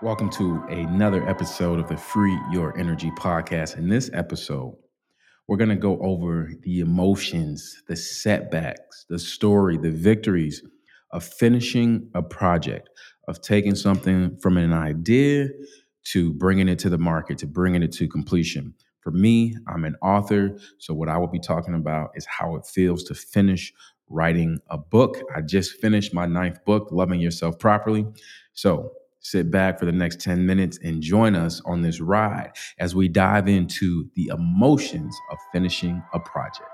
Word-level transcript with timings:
Welcome 0.00 0.30
to 0.30 0.62
another 0.68 1.28
episode 1.28 1.80
of 1.80 1.88
the 1.88 1.96
Free 1.96 2.38
Your 2.52 2.78
Energy 2.78 3.10
podcast. 3.18 3.76
In 3.76 3.88
this 3.88 4.08
episode, 4.12 4.76
we're 5.48 5.56
going 5.56 5.70
to 5.70 5.74
go 5.74 5.98
over 6.00 6.52
the 6.62 6.78
emotions, 6.78 7.82
the 7.88 7.96
setbacks, 7.96 9.06
the 9.08 9.18
story, 9.18 9.76
the 9.76 9.90
victories 9.90 10.62
of 11.10 11.24
finishing 11.24 12.08
a 12.14 12.22
project, 12.22 12.90
of 13.26 13.42
taking 13.42 13.74
something 13.74 14.36
from 14.36 14.56
an 14.56 14.72
idea 14.72 15.48
to 16.04 16.32
bringing 16.34 16.68
it 16.68 16.78
to 16.78 16.90
the 16.90 16.96
market, 16.96 17.36
to 17.38 17.48
bringing 17.48 17.82
it 17.82 17.90
to 17.94 18.06
completion. 18.06 18.74
For 19.00 19.10
me, 19.10 19.56
I'm 19.66 19.84
an 19.84 19.96
author. 20.00 20.58
So, 20.78 20.94
what 20.94 21.08
I 21.08 21.18
will 21.18 21.26
be 21.26 21.40
talking 21.40 21.74
about 21.74 22.10
is 22.14 22.24
how 22.24 22.54
it 22.54 22.66
feels 22.66 23.02
to 23.04 23.16
finish 23.16 23.72
writing 24.08 24.60
a 24.70 24.78
book. 24.78 25.18
I 25.34 25.40
just 25.40 25.80
finished 25.80 26.14
my 26.14 26.26
ninth 26.26 26.64
book, 26.64 26.90
Loving 26.92 27.18
Yourself 27.18 27.58
Properly. 27.58 28.06
So, 28.52 28.92
Sit 29.30 29.50
back 29.50 29.78
for 29.78 29.84
the 29.84 29.92
next 29.92 30.22
10 30.22 30.46
minutes 30.46 30.78
and 30.82 31.02
join 31.02 31.34
us 31.34 31.60
on 31.66 31.82
this 31.82 32.00
ride 32.00 32.52
as 32.78 32.94
we 32.94 33.08
dive 33.08 33.46
into 33.46 34.08
the 34.16 34.28
emotions 34.28 35.14
of 35.30 35.36
finishing 35.52 36.02
a 36.14 36.18
project. 36.18 36.70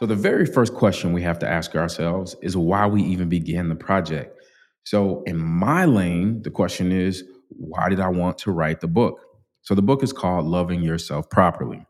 So, 0.00 0.06
the 0.06 0.16
very 0.16 0.44
first 0.44 0.74
question 0.74 1.12
we 1.12 1.22
have 1.22 1.38
to 1.38 1.48
ask 1.48 1.76
ourselves 1.76 2.34
is 2.42 2.56
why 2.56 2.88
we 2.88 3.00
even 3.04 3.28
began 3.28 3.68
the 3.68 3.76
project. 3.76 4.36
So, 4.82 5.22
in 5.22 5.38
my 5.38 5.84
lane, 5.84 6.42
the 6.42 6.50
question 6.50 6.90
is 6.90 7.22
why 7.50 7.88
did 7.90 8.00
I 8.00 8.08
want 8.08 8.38
to 8.38 8.50
write 8.50 8.80
the 8.80 8.88
book? 8.88 9.20
So, 9.62 9.76
the 9.76 9.82
book 9.82 10.02
is 10.02 10.12
called 10.12 10.46
Loving 10.46 10.82
Yourself 10.82 11.30
Properly. 11.30 11.86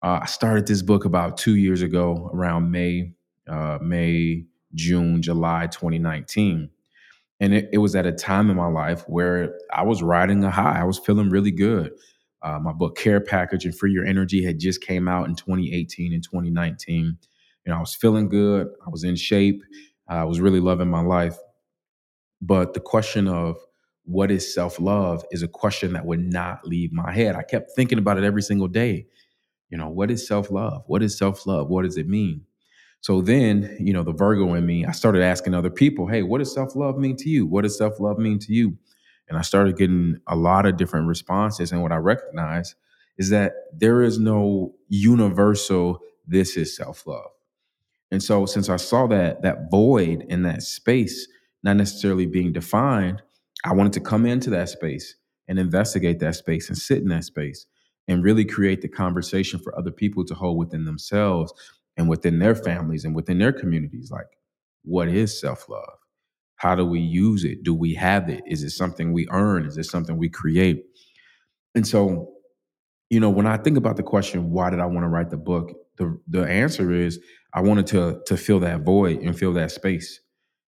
Uh, 0.00 0.20
I 0.22 0.26
started 0.26 0.68
this 0.68 0.80
book 0.80 1.06
about 1.06 1.38
two 1.38 1.56
years 1.56 1.82
ago, 1.82 2.30
around 2.32 2.70
May, 2.70 3.14
uh, 3.48 3.78
May 3.82 4.46
June, 4.74 5.22
July 5.22 5.66
2019. 5.66 6.70
And 7.40 7.54
it, 7.54 7.68
it, 7.72 7.78
was 7.78 7.96
at 7.96 8.06
a 8.06 8.12
time 8.12 8.48
in 8.48 8.56
my 8.56 8.68
life 8.68 9.02
where 9.08 9.58
I 9.72 9.82
was 9.82 10.02
riding 10.02 10.44
a 10.44 10.50
high. 10.50 10.80
I 10.80 10.84
was 10.84 10.98
feeling 10.98 11.30
really 11.30 11.50
good. 11.50 11.92
Uh, 12.42 12.58
my 12.60 12.72
book 12.72 12.96
Care 12.96 13.20
Package 13.20 13.64
and 13.64 13.76
Free 13.76 13.92
Your 13.92 14.04
Energy 14.04 14.44
had 14.44 14.60
just 14.60 14.82
came 14.82 15.08
out 15.08 15.28
in 15.28 15.34
2018 15.34 16.12
and 16.12 16.22
2019. 16.22 17.18
You 17.66 17.72
know, 17.72 17.76
I 17.76 17.80
was 17.80 17.94
feeling 17.94 18.28
good. 18.28 18.68
I 18.86 18.90
was 18.90 19.04
in 19.04 19.16
shape. 19.16 19.62
I 20.08 20.24
was 20.24 20.40
really 20.40 20.60
loving 20.60 20.90
my 20.90 21.00
life. 21.00 21.36
But 22.40 22.74
the 22.74 22.80
question 22.80 23.26
of 23.26 23.56
what 24.04 24.30
is 24.30 24.54
self 24.54 24.78
love 24.78 25.24
is 25.30 25.42
a 25.42 25.48
question 25.48 25.94
that 25.94 26.04
would 26.04 26.20
not 26.20 26.66
leave 26.66 26.92
my 26.92 27.12
head. 27.12 27.36
I 27.36 27.42
kept 27.42 27.72
thinking 27.74 27.98
about 27.98 28.18
it 28.18 28.24
every 28.24 28.42
single 28.42 28.68
day. 28.68 29.06
You 29.70 29.78
know, 29.78 29.88
what 29.88 30.10
is 30.10 30.26
self 30.26 30.50
love? 30.50 30.84
What 30.86 31.02
is 31.02 31.16
self 31.16 31.46
love? 31.46 31.68
What 31.68 31.84
does 31.84 31.96
it 31.96 32.06
mean? 32.06 32.42
So 33.04 33.20
then, 33.20 33.76
you 33.78 33.92
know, 33.92 34.02
the 34.02 34.14
Virgo 34.14 34.54
in 34.54 34.64
me, 34.64 34.86
I 34.86 34.92
started 34.92 35.22
asking 35.22 35.52
other 35.52 35.68
people, 35.68 36.06
hey, 36.06 36.22
what 36.22 36.38
does 36.38 36.54
self 36.54 36.74
love 36.74 36.96
mean 36.96 37.16
to 37.16 37.28
you? 37.28 37.44
What 37.44 37.60
does 37.60 37.76
self 37.76 38.00
love 38.00 38.16
mean 38.18 38.38
to 38.38 38.54
you? 38.54 38.78
And 39.28 39.36
I 39.36 39.42
started 39.42 39.76
getting 39.76 40.20
a 40.26 40.34
lot 40.34 40.64
of 40.64 40.78
different 40.78 41.06
responses. 41.06 41.70
And 41.70 41.82
what 41.82 41.92
I 41.92 41.96
recognize 41.96 42.74
is 43.18 43.28
that 43.28 43.52
there 43.74 44.00
is 44.00 44.18
no 44.18 44.74
universal, 44.88 46.00
this 46.26 46.56
is 46.56 46.74
self 46.74 47.06
love. 47.06 47.28
And 48.10 48.22
so 48.22 48.46
since 48.46 48.70
I 48.70 48.76
saw 48.76 49.06
that 49.08 49.42
that 49.42 49.70
void 49.70 50.24
in 50.30 50.42
that 50.44 50.62
space, 50.62 51.28
not 51.62 51.76
necessarily 51.76 52.24
being 52.24 52.54
defined, 52.54 53.20
I 53.66 53.74
wanted 53.74 53.92
to 53.94 54.00
come 54.00 54.24
into 54.24 54.48
that 54.48 54.70
space 54.70 55.14
and 55.46 55.58
investigate 55.58 56.20
that 56.20 56.36
space 56.36 56.70
and 56.70 56.78
sit 56.78 57.02
in 57.02 57.08
that 57.08 57.24
space 57.24 57.66
and 58.08 58.24
really 58.24 58.46
create 58.46 58.80
the 58.80 58.88
conversation 58.88 59.60
for 59.60 59.78
other 59.78 59.90
people 59.90 60.24
to 60.24 60.34
hold 60.34 60.56
within 60.56 60.86
themselves 60.86 61.52
and 61.96 62.08
within 62.08 62.38
their 62.38 62.54
families 62.54 63.04
and 63.04 63.14
within 63.14 63.38
their 63.38 63.52
communities 63.52 64.10
like 64.10 64.26
what 64.84 65.08
is 65.08 65.40
self-love? 65.40 65.98
How 66.56 66.74
do 66.74 66.84
we 66.84 67.00
use 67.00 67.44
it? 67.44 67.62
Do 67.62 67.74
we 67.74 67.94
have 67.94 68.28
it? 68.28 68.42
Is 68.46 68.62
it 68.62 68.70
something 68.70 69.12
we 69.12 69.26
earn? 69.30 69.66
Is 69.66 69.76
it 69.76 69.84
something 69.84 70.16
we 70.16 70.28
create? 70.28 70.84
And 71.74 71.86
so 71.86 72.34
you 73.10 73.20
know 73.20 73.30
when 73.30 73.46
i 73.46 73.56
think 73.56 73.76
about 73.76 73.96
the 73.96 74.02
question 74.02 74.50
why 74.50 74.70
did 74.70 74.80
i 74.80 74.86
want 74.86 75.04
to 75.04 75.08
write 75.08 75.30
the 75.30 75.36
book? 75.36 75.72
the 75.96 76.18
the 76.28 76.44
answer 76.44 76.92
is 76.92 77.20
i 77.52 77.60
wanted 77.60 77.86
to 77.86 78.20
to 78.26 78.36
fill 78.36 78.60
that 78.60 78.80
void 78.80 79.20
and 79.20 79.38
fill 79.38 79.52
that 79.52 79.70
space 79.70 80.20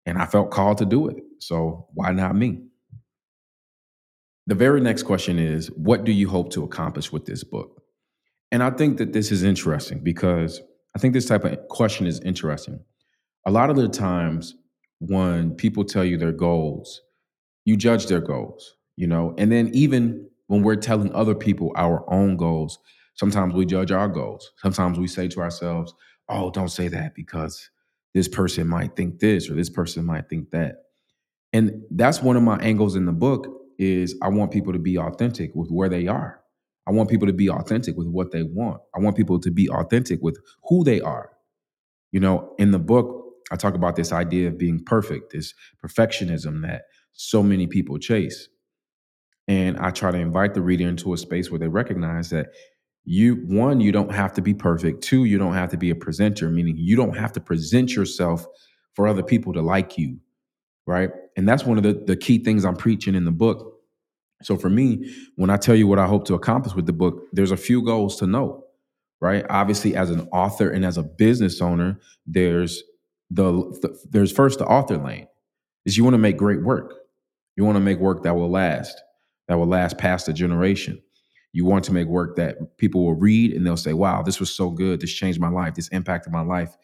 and 0.07 0.19
i 0.19 0.27
felt 0.27 0.51
called 0.51 0.79
to 0.79 0.87
do 0.87 1.09
it. 1.09 1.17
So 1.39 1.87
why 1.95 2.13
not 2.13 2.35
me? 2.37 2.63
The 4.47 4.55
very 4.55 4.81
next 4.81 5.05
question 5.05 5.39
is 5.39 5.71
what 5.73 6.05
do 6.05 6.13
you 6.13 6.29
hope 6.29 6.51
to 6.53 6.65
accomplish 6.65 7.13
with 7.13 7.27
this 7.27 7.45
book? 7.45 7.83
And 8.51 8.63
i 8.63 8.71
think 8.71 8.99
that 8.99 9.13
this 9.13 9.31
is 9.31 9.43
interesting 9.43 10.01
because 10.03 10.61
I 10.95 10.99
think 10.99 11.15
this 11.15 11.27
type 11.27 11.45
of 11.45 11.69
question 11.69 12.07
is 12.07 12.21
interesting. 12.21 12.81
A 13.47 13.51
lot 13.51 13.71
of 13.71 13.77
the 13.77 13.89
times 13.89 14.57
when 14.99 15.53
people 15.53 15.85
tell 15.85 16.05
you 16.05 16.17
their 16.17 16.33
goals, 16.33 17.01
you 17.65 17.77
judge 17.77 18.07
their 18.07 18.21
goals, 18.21 18.77
you 18.97 19.07
know, 19.07 19.35
and 19.39 19.51
then 19.51 19.71
even 19.73 20.29
when 20.49 20.63
we're 20.63 20.77
telling 20.77 21.13
other 21.13 21.35
people 21.35 21.73
our 21.77 22.05
own 22.13 22.37
goals, 22.37 22.79
sometimes 23.15 23.55
we 23.55 23.65
judge 23.65 23.93
our 23.93 24.09
goals. 24.09 24.53
Sometimes 24.57 24.99
we 24.99 25.07
say 25.07 25.29
to 25.29 25.41
ourselves, 25.41 25.95
oh, 26.29 26.51
don't 26.51 26.71
say 26.71 26.89
that 26.89 27.15
because 27.15 27.71
this 28.15 28.29
person 28.29 28.67
might 28.67 28.97
think 28.97 29.21
this 29.21 29.49
or 29.49 29.55
this 29.55 29.71
person 29.71 30.05
might 30.05 30.29
think 30.29 30.51
that. 30.51 30.85
And 31.53 31.83
that's 31.91 32.23
one 32.23 32.37
of 32.37 32.43
my 32.43 32.59
angles 32.59 32.97
in 32.97 33.07
the 33.07 33.13
book 33.13 33.47
is 33.79 34.17
I 34.23 34.29
want 34.29 34.53
people 34.53 34.73
to 34.73 34.79
be 34.79 34.99
authentic 34.99 35.55
with 35.55 35.71
where 35.71 35.89
they 35.89 36.07
are. 36.07 36.40
I 36.91 36.93
want 36.93 37.09
people 37.09 37.29
to 37.29 37.33
be 37.33 37.49
authentic 37.49 37.97
with 37.97 38.09
what 38.09 38.33
they 38.33 38.43
want. 38.43 38.81
I 38.97 38.99
want 38.99 39.17
people 39.17 39.39
to 39.39 39.51
be 39.53 39.71
authentic 39.71 40.21
with 40.23 40.41
who 40.65 40.83
they 40.83 41.01
are. 41.01 41.31
You 42.11 42.19
know, 42.19 42.53
in 42.59 42.73
the 42.73 42.81
book, 42.81 43.27
I 43.53 43.57
talk 43.57 43.75
about 43.75 43.95
this 43.95 44.11
idea 44.11 44.49
of 44.49 44.59
being 44.59 44.83
perfect, 44.83 45.33
this 45.33 45.55
perfectionism 45.85 46.63
that 46.63 46.87
so 47.13 47.45
many 47.45 47.69
people 47.69 47.97
chase. 47.99 48.49
And 49.47 49.79
I 49.79 49.91
try 49.91 50.11
to 50.11 50.19
invite 50.19 50.55
the 50.55 50.63
reader 50.63 50.89
into 50.89 51.13
a 51.13 51.17
space 51.17 51.49
where 51.49 51.61
they 51.61 51.69
recognize 51.69 52.29
that 52.31 52.49
you, 53.05 53.37
one, 53.47 53.81
you 53.81 53.93
don't 53.93 54.13
have 54.13 54.33
to 54.33 54.43
be 54.43 54.53
perfect. 54.53 55.01
Two, 55.01 55.27
you 55.27 55.39
don't 55.39 55.55
have 55.55 55.71
to 55.71 55.77
be 55.77 55.91
a 55.91 55.95
presenter, 55.95 56.51
meaning 56.51 56.75
you 56.77 56.97
don't 56.97 57.17
have 57.17 57.33
to 57.35 57.41
present 57.41 57.95
yourself 57.95 58.45
for 58.95 59.07
other 59.07 59.23
people 59.23 59.53
to 59.53 59.63
like 59.63 59.97
you. 59.97 60.19
Right. 60.89 61.11
And 61.37 61.49
that's 61.49 61.65
one 61.65 61.77
of 61.77 61.85
the, 61.85 61.93
the 61.93 62.17
key 62.17 62.43
things 62.43 62.65
I'm 62.65 62.75
preaching 62.75 63.15
in 63.15 63.27
the 63.27 63.31
book 63.31 63.80
so 64.43 64.57
for 64.57 64.71
me, 64.71 65.13
when 65.37 65.51
I 65.51 65.57
tell 65.57 65.75
you 65.75 65.87
what 65.87 65.99
I 65.99 66.07
hope 66.07 66.25
to 66.27 66.35
accomplish 66.35 66.75
with 66.75 66.87
the 66.87 66.93
book, 66.93 67.25
there's 67.33 67.51
a 67.51 67.57
few 67.57 67.83
goals 67.83 68.17
to 68.17 68.27
know, 68.27 68.65
right? 69.21 69.45
Obviously, 69.51 69.95
as 69.95 70.11
an 70.11 70.29
author 70.33 70.71
and 70.71 70.85
as 70.85 70.97
a 70.97 71.03
business 71.03 71.61
owner, 71.61 71.99
there's 72.27 72.83
the, 73.31 73.53
the 73.83 73.99
there's 74.11 74.33
first 74.33 74.59
the 74.59 74.67
author 74.67 74.97
lane. 74.97 75.27
Is 75.85 75.97
you 75.97 76.05
want 76.05 76.15
to 76.15 76.19
make 76.19 76.37
great 76.37 76.63
work. 76.63 76.95
You 77.57 77.65
want 77.65 77.77
to 77.77 77.81
make 77.81 77.99
work 77.99 78.23
that 78.23 78.35
will 78.37 78.51
last, 78.51 79.01
that 79.49 79.57
will 79.57 79.67
last 79.67 79.99
past 79.99 80.29
a 80.29 80.33
generation. 80.33 81.03
You 81.53 81.65
want 81.65 81.85
to 81.87 81.93
make 81.93 82.07
work 82.07 82.37
that 82.37 82.79
people 82.79 83.05
will 83.05 83.15
read 83.15 83.53
and 83.53 83.67
they'll 83.67 83.77
say, 83.77 83.93
"Wow, 83.93 84.23
this 84.23 84.41
was 84.41 84.51
so 84.51 84.71
good. 84.71 85.01
This 85.01 85.13
changed 85.13 85.41
my 85.41 85.49
life. 85.49 85.75
This 85.75 85.89
impacted 85.89 86.33
my 86.33 86.43
life." 86.43 86.77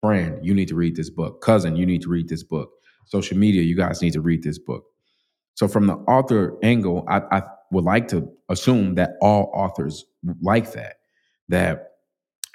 Friend, 0.00 0.44
you 0.44 0.54
need 0.54 0.68
to 0.68 0.76
read 0.76 0.94
this 0.94 1.10
book. 1.10 1.42
Cousin, 1.42 1.74
you 1.74 1.84
need 1.84 2.02
to 2.02 2.08
read 2.08 2.28
this 2.28 2.44
book. 2.44 2.70
Social 3.06 3.36
media, 3.36 3.62
you 3.62 3.74
guys 3.74 4.00
need 4.02 4.12
to 4.12 4.20
read 4.20 4.42
this 4.44 4.58
book 4.58 4.84
so 5.58 5.66
from 5.66 5.88
the 5.88 5.94
author 5.94 6.56
angle, 6.62 7.04
I, 7.08 7.20
I 7.32 7.42
would 7.72 7.82
like 7.82 8.06
to 8.08 8.30
assume 8.48 8.94
that 8.94 9.14
all 9.20 9.50
authors 9.52 10.04
like 10.40 10.70
that, 10.74 11.00
that 11.48 11.94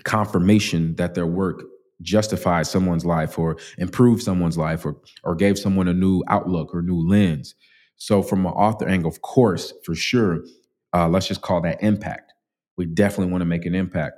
confirmation 0.05 0.95
that 0.95 1.13
their 1.13 1.27
work 1.27 1.63
justified 2.01 2.65
someone's 2.65 3.05
life 3.05 3.37
or 3.37 3.57
improved 3.77 4.23
someone's 4.23 4.57
life 4.57 4.85
or 4.85 4.95
or 5.25 5.35
gave 5.35 5.59
someone 5.59 5.89
a 5.89 5.93
new 5.93 6.23
outlook 6.29 6.73
or 6.73 6.81
new 6.81 7.05
lens. 7.05 7.55
So 7.97 8.23
from 8.23 8.45
an 8.45 8.53
author 8.53 8.87
angle, 8.87 9.11
of 9.11 9.21
course, 9.21 9.73
for 9.83 9.95
sure, 9.95 10.45
uh, 10.93 11.09
let's 11.09 11.27
just 11.27 11.41
call 11.41 11.59
that 11.63 11.83
impact. 11.83 12.31
We 12.77 12.85
definitely 12.85 13.33
want 13.33 13.41
to 13.41 13.45
make 13.45 13.65
an 13.65 13.75
impact. 13.75 14.15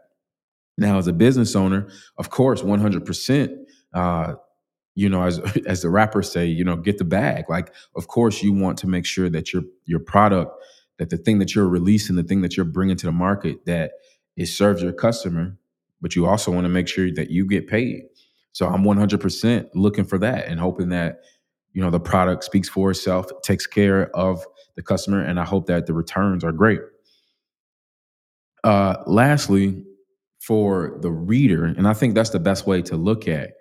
Now, 0.78 1.00
as 1.00 1.08
a 1.08 1.14
business 1.14 1.56
owner, 1.56 1.88
of 2.20 2.30
course, 2.30 2.62
100%, 2.62 3.58
uh, 3.96 4.36
you 4.96 5.10
know 5.10 5.24
as 5.24 5.40
as 5.68 5.84
the 5.84 5.90
rappers 5.90 6.32
say 6.32 6.46
you 6.46 6.64
know 6.64 6.78
get 6.78 6.98
the 6.98 7.06
bag. 7.06 7.46
Like 7.50 7.74
of 7.96 8.08
course 8.08 8.44
you 8.44 8.54
want 8.54 8.80
to 8.80 8.88
make 8.88 9.06
sure 9.06 9.30
that 9.30 9.54
your 9.54 9.64
your 9.86 10.00
product 10.00 10.54
that 10.98 11.10
the 11.12 11.18
thing 11.18 11.40
that 11.40 11.56
you're 11.56 11.70
releasing 11.70 12.16
the 12.18 12.24
thing 12.24 12.42
that 12.42 12.58
you're 12.58 12.66
bringing 12.66 12.98
to 12.98 13.06
the 13.06 13.12
market 13.12 13.66
that 13.66 13.94
it 14.38 14.48
serves 14.48 14.82
your 14.84 14.94
customer 14.94 15.58
but 16.02 16.16
you 16.16 16.28
also 16.28 16.52
want 16.52 16.66
to 16.66 16.70
make 16.70 16.88
sure 16.88 17.12
that 17.12 17.32
you 17.32 17.48
get 17.48 17.68
paid. 17.68 18.04
So 18.54 18.68
i'm 18.68 18.84
100% 18.84 19.70
looking 19.76 20.06
for 20.06 20.18
that 20.20 20.48
and 20.48 20.60
hoping 20.60 20.90
that 20.90 21.22
you 21.74 21.82
know 21.82 21.92
the 21.92 22.00
product 22.00 22.44
speaks 22.46 22.70
for 22.70 22.92
itself 22.92 23.28
takes 23.44 23.68
care 23.68 24.10
of 24.16 24.46
the 24.76 24.84
customer 24.84 25.22
and 25.22 25.40
i 25.40 25.46
hope 25.46 25.68
that 25.68 25.86
the 25.88 25.94
returns 25.94 26.44
are 26.44 26.54
great. 26.54 26.82
Uh 28.64 28.98
lastly 29.08 29.84
for 30.42 30.98
the 31.02 31.12
reader 31.12 31.66
and 31.66 31.88
i 31.88 31.94
think 31.94 32.16
that's 32.16 32.32
the 32.32 32.40
best 32.40 32.68
way 32.68 32.82
to 32.82 32.96
look 32.98 33.28
at 33.28 33.52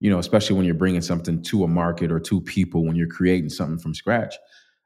you 0.00 0.10
know, 0.10 0.18
especially 0.18 0.56
when 0.56 0.64
you're 0.64 0.74
bringing 0.74 1.00
something 1.00 1.42
to 1.42 1.64
a 1.64 1.68
market 1.68 2.12
or 2.12 2.20
to 2.20 2.40
people, 2.40 2.84
when 2.84 2.96
you're 2.96 3.06
creating 3.06 3.50
something 3.50 3.78
from 3.78 3.94
scratch. 3.94 4.34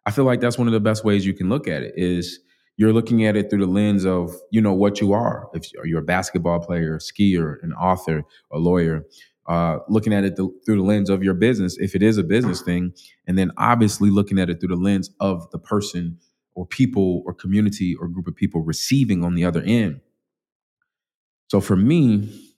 I 0.07 0.11
feel 0.11 0.25
like 0.25 0.41
that's 0.41 0.59
one 0.59 0.67
of 0.67 0.73
the 0.73 0.81
best 0.81 1.05
ways 1.05 1.27
you 1.27 1.35
can 1.35 1.49
look 1.49 1.69
at 1.69 1.83
it 1.83 1.95
is 1.97 2.41
you're 2.77 2.93
looking 2.93 3.27
at 3.27 3.37
it 3.37 3.51
through 3.51 3.67
the 3.67 3.71
lens 3.71 4.07
of, 4.07 4.35
you 4.51 4.61
know, 4.61 4.73
what 4.73 5.01
you 5.01 5.12
are. 5.12 5.51
If 5.53 5.71
you're 5.85 6.01
a 6.01 6.05
basketball 6.05 6.61
player, 6.61 6.95
a 6.95 6.99
skier, 6.99 7.57
an 7.62 7.73
author, 7.75 8.23
a 8.51 8.59
lawyer, 8.59 9.05
uh, 9.47 9.79
looking 9.89 10.15
at 10.15 10.25
it 10.25 10.37
th- 10.37 10.49
through 10.65 10.77
the 10.77 10.83
lens 10.83 11.11
of 11.11 11.23
your 11.23 11.35
business, 11.35 11.77
if 11.79 11.95
it 11.95 12.03
is 12.03 12.17
a 12.17 12.23
business 12.23 12.63
thing, 12.63 12.93
and 13.27 13.37
then 13.37 13.51
obviously 13.59 14.09
looking 14.09 14.39
at 14.39 14.49
it 14.49 14.61
through 14.61 14.75
the 14.75 14.83
lens 14.83 15.11
of 15.21 15.51
the 15.51 15.59
person 15.59 16.19
or 16.55 16.65
people 16.65 17.23
or 17.27 17.35
community 17.35 17.95
or 17.95 18.09
group 18.09 18.27
of 18.27 18.35
people 18.35 18.63
receiving 18.63 19.25
on 19.25 19.35
the 19.35 19.45
other 19.45 19.63
end. 19.63 20.01
So 21.49 21.61
for 21.61 21.77
me, 21.77 22.50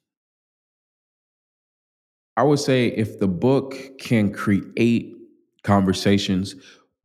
I 2.37 2.43
would 2.43 2.59
say 2.59 2.87
if 2.89 3.19
the 3.19 3.29
book 3.29 3.77
can 3.99 4.33
create 4.33 5.15
conversations 5.65 6.55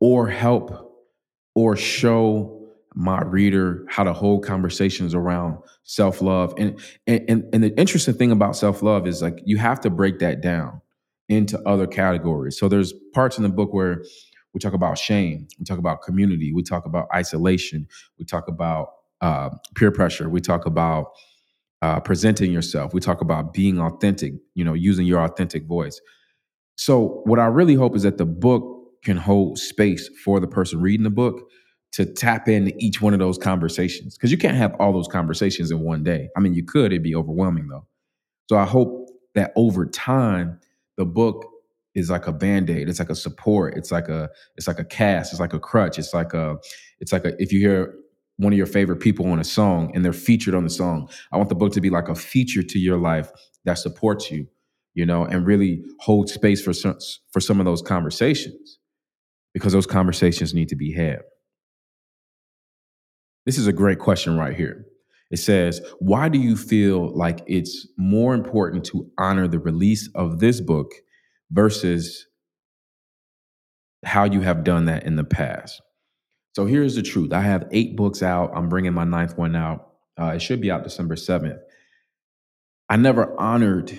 or 0.00 0.28
help 0.28 1.04
or 1.54 1.76
show 1.76 2.54
my 2.94 3.20
reader 3.22 3.84
how 3.88 4.02
to 4.04 4.12
hold 4.12 4.44
conversations 4.44 5.14
around 5.14 5.58
self-love 5.84 6.52
and 6.58 6.80
and 7.06 7.44
and 7.52 7.62
the 7.62 7.78
interesting 7.78 8.14
thing 8.14 8.32
about 8.32 8.56
self-love 8.56 9.06
is 9.06 9.22
like 9.22 9.40
you 9.44 9.56
have 9.58 9.80
to 9.80 9.90
break 9.90 10.18
that 10.18 10.40
down 10.40 10.80
into 11.28 11.60
other 11.68 11.86
categories. 11.86 12.58
So 12.58 12.68
there's 12.68 12.92
parts 13.12 13.36
in 13.36 13.42
the 13.42 13.48
book 13.50 13.72
where 13.72 14.02
we 14.54 14.60
talk 14.60 14.72
about 14.72 14.98
shame 14.98 15.46
we 15.58 15.64
talk 15.64 15.78
about 15.78 16.02
community 16.02 16.52
we 16.52 16.62
talk 16.62 16.86
about 16.86 17.06
isolation 17.14 17.86
we 18.18 18.24
talk 18.24 18.48
about 18.48 18.88
uh, 19.20 19.50
peer 19.74 19.90
pressure 19.92 20.28
we 20.28 20.40
talk 20.40 20.66
about 20.66 21.12
uh, 21.82 22.00
presenting 22.00 22.52
yourself 22.52 22.92
we 22.94 23.00
talk 23.00 23.20
about 23.20 23.52
being 23.52 23.80
authentic 23.80 24.32
you 24.54 24.64
know 24.64 24.74
using 24.74 25.06
your 25.06 25.20
authentic 25.20 25.66
voice 25.66 26.00
so, 26.78 27.22
what 27.24 27.40
I 27.40 27.46
really 27.46 27.74
hope 27.74 27.96
is 27.96 28.04
that 28.04 28.18
the 28.18 28.24
book 28.24 28.64
can 29.02 29.16
hold 29.16 29.58
space 29.58 30.08
for 30.24 30.38
the 30.38 30.46
person 30.46 30.80
reading 30.80 31.02
the 31.02 31.10
book 31.10 31.50
to 31.92 32.06
tap 32.06 32.48
into 32.48 32.72
each 32.78 33.02
one 33.02 33.12
of 33.12 33.18
those 33.18 33.36
conversations. 33.36 34.16
Because 34.16 34.30
you 34.30 34.38
can't 34.38 34.56
have 34.56 34.74
all 34.78 34.92
those 34.92 35.08
conversations 35.08 35.72
in 35.72 35.80
one 35.80 36.04
day. 36.04 36.28
I 36.36 36.40
mean, 36.40 36.54
you 36.54 36.64
could, 36.64 36.92
it'd 36.92 37.02
be 37.02 37.16
overwhelming 37.16 37.66
though. 37.66 37.84
So, 38.48 38.56
I 38.56 38.64
hope 38.64 39.08
that 39.34 39.52
over 39.56 39.86
time, 39.86 40.60
the 40.96 41.04
book 41.04 41.44
is 41.96 42.10
like 42.10 42.28
a 42.28 42.32
band-aid 42.32 42.88
it's 42.88 43.00
like 43.00 43.10
a 43.10 43.14
support 43.14 43.76
it's 43.76 43.90
like 43.90 44.08
a 44.08 44.28
it's 44.56 44.68
like 44.68 44.78
a 44.78 44.84
cast 44.84 45.32
it's 45.32 45.40
like 45.40 45.54
a 45.54 45.58
crutch 45.58 45.98
it's 45.98 46.14
like 46.14 46.32
a 46.32 46.56
it's 47.00 47.12
like 47.12 47.24
a 47.24 47.42
if 47.42 47.50
you 47.50 47.58
hear 47.58 47.92
one 48.38 48.52
of 48.52 48.56
your 48.56 48.66
favorite 48.66 49.00
people 49.00 49.30
on 49.30 49.38
a 49.38 49.44
song 49.44 49.90
and 49.94 50.04
they're 50.04 50.12
featured 50.12 50.54
on 50.54 50.64
the 50.64 50.70
song 50.70 51.08
i 51.32 51.36
want 51.36 51.48
the 51.48 51.54
book 51.54 51.72
to 51.72 51.80
be 51.80 51.90
like 51.90 52.08
a 52.08 52.14
feature 52.14 52.62
to 52.62 52.78
your 52.78 52.98
life 52.98 53.30
that 53.64 53.78
supports 53.78 54.30
you 54.30 54.46
you 54.98 55.06
know, 55.06 55.24
and 55.24 55.46
really 55.46 55.84
hold 56.00 56.28
space 56.28 56.60
for 56.60 56.72
some 56.72 56.98
for 57.30 57.38
some 57.38 57.60
of 57.60 57.64
those 57.64 57.80
conversations 57.80 58.80
because 59.54 59.72
those 59.72 59.86
conversations 59.86 60.52
need 60.52 60.68
to 60.70 60.74
be 60.74 60.92
had. 60.92 61.20
This 63.46 63.58
is 63.58 63.68
a 63.68 63.72
great 63.72 64.00
question 64.00 64.36
right 64.36 64.56
here. 64.56 64.86
It 65.30 65.36
says, 65.36 65.80
"Why 66.00 66.28
do 66.28 66.40
you 66.40 66.56
feel 66.56 67.16
like 67.16 67.44
it's 67.46 67.86
more 67.96 68.34
important 68.34 68.84
to 68.86 69.08
honor 69.18 69.46
the 69.46 69.60
release 69.60 70.10
of 70.16 70.40
this 70.40 70.60
book 70.60 70.90
versus 71.52 72.26
how 74.04 74.24
you 74.24 74.40
have 74.40 74.64
done 74.64 74.86
that 74.86 75.04
in 75.04 75.14
the 75.14 75.22
past?" 75.22 75.80
So 76.58 76.66
here's 76.66 76.96
the 76.96 77.04
truth. 77.04 77.32
I 77.32 77.42
have 77.42 77.68
8 77.70 77.94
books 77.94 78.20
out. 78.20 78.50
I'm 78.52 78.68
bringing 78.68 78.92
my 78.92 79.04
ninth 79.04 79.38
one 79.38 79.54
out. 79.54 79.92
Uh, 80.20 80.32
it 80.34 80.42
should 80.42 80.60
be 80.60 80.72
out 80.72 80.82
December 80.82 81.14
7th. 81.14 81.60
I 82.88 82.96
never 82.96 83.40
honored 83.40 83.96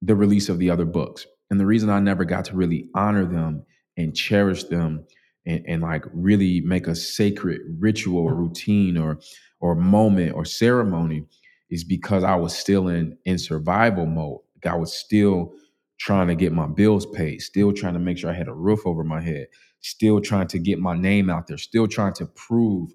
the 0.00 0.14
release 0.14 0.48
of 0.48 0.60
the 0.60 0.70
other 0.70 0.84
books. 0.84 1.26
And 1.50 1.58
the 1.58 1.66
reason 1.66 1.90
I 1.90 1.98
never 1.98 2.24
got 2.24 2.44
to 2.44 2.54
really 2.54 2.90
honor 2.94 3.24
them 3.24 3.64
and 3.96 4.14
cherish 4.14 4.62
them 4.62 5.04
and, 5.46 5.64
and 5.66 5.82
like 5.82 6.04
really 6.12 6.60
make 6.60 6.86
a 6.86 6.94
sacred 6.94 7.62
ritual 7.80 8.20
or 8.20 8.36
routine 8.36 8.96
or 8.96 9.18
or 9.58 9.74
moment 9.74 10.36
or 10.36 10.44
ceremony 10.44 11.24
is 11.70 11.82
because 11.82 12.22
I 12.22 12.36
was 12.36 12.56
still 12.56 12.86
in 12.86 13.18
in 13.24 13.36
survival 13.36 14.06
mode. 14.06 14.42
Like 14.54 14.72
I 14.72 14.76
was 14.76 14.92
still 14.92 15.54
trying 15.98 16.28
to 16.28 16.36
get 16.36 16.52
my 16.52 16.68
bills 16.68 17.04
paid, 17.04 17.42
still 17.42 17.72
trying 17.72 17.94
to 17.94 17.98
make 17.98 18.18
sure 18.18 18.30
I 18.30 18.34
had 18.34 18.46
a 18.46 18.54
roof 18.54 18.86
over 18.86 19.02
my 19.02 19.20
head, 19.20 19.48
still 19.86 20.20
trying 20.20 20.48
to 20.48 20.58
get 20.58 20.78
my 20.78 20.96
name 20.96 21.30
out 21.30 21.46
there, 21.46 21.58
still 21.58 21.86
trying 21.86 22.14
to 22.14 22.26
prove 22.26 22.90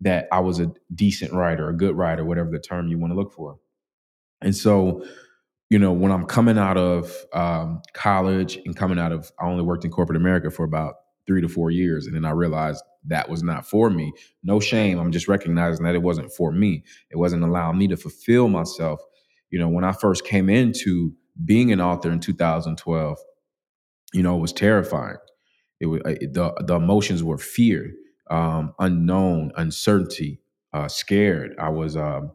that 0.00 0.26
I 0.32 0.40
was 0.40 0.60
a 0.60 0.72
decent 0.94 1.32
writer, 1.32 1.68
a 1.68 1.76
good 1.76 1.96
writer, 1.96 2.24
whatever 2.24 2.50
the 2.50 2.58
term 2.58 2.88
you 2.88 2.98
want 2.98 3.12
to 3.12 3.16
look 3.16 3.32
for. 3.32 3.58
And 4.40 4.54
so 4.54 5.04
you 5.72 5.78
know, 5.78 5.90
when 5.90 6.12
I'm 6.12 6.26
coming 6.26 6.58
out 6.58 6.76
of 6.76 7.16
um, 7.32 7.80
college 7.94 8.58
and 8.66 8.76
coming 8.76 8.98
out 8.98 9.10
of, 9.10 9.32
I 9.40 9.46
only 9.46 9.62
worked 9.62 9.86
in 9.86 9.90
corporate 9.90 10.18
America 10.18 10.50
for 10.50 10.64
about 10.64 10.96
three 11.26 11.40
to 11.40 11.48
four 11.48 11.70
years. 11.70 12.06
And 12.06 12.14
then 12.14 12.26
I 12.26 12.32
realized 12.32 12.84
that 13.06 13.30
was 13.30 13.42
not 13.42 13.66
for 13.66 13.88
me. 13.88 14.12
No 14.42 14.60
shame. 14.60 14.98
I'm 14.98 15.12
just 15.12 15.28
recognizing 15.28 15.86
that 15.86 15.94
it 15.94 16.02
wasn't 16.02 16.30
for 16.30 16.52
me. 16.52 16.84
It 17.10 17.16
wasn't 17.16 17.42
allowing 17.42 17.78
me 17.78 17.88
to 17.88 17.96
fulfill 17.96 18.48
myself. 18.48 19.00
You 19.48 19.60
know, 19.60 19.68
when 19.68 19.82
I 19.82 19.92
first 19.92 20.26
came 20.26 20.50
into 20.50 21.14
being 21.42 21.72
an 21.72 21.80
author 21.80 22.10
in 22.10 22.20
2012, 22.20 23.18
you 24.12 24.22
know, 24.22 24.36
it 24.36 24.40
was 24.40 24.52
terrifying. 24.52 25.16
It 25.82 25.86
was 25.88 26.02
uh, 26.06 26.14
the 26.22 26.64
the 26.66 26.76
emotions 26.76 27.24
were 27.24 27.38
fear, 27.38 27.92
um, 28.30 28.74
unknown, 28.80 29.52
uncertainty, 29.56 30.40
uh, 30.74 30.88
scared. 30.88 31.56
I 31.60 31.70
was, 31.70 31.96
um, 31.98 32.32